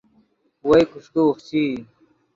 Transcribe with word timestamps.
ون 0.67 0.81
کوݰکے 0.91 1.19
اوخچئی 1.25 1.65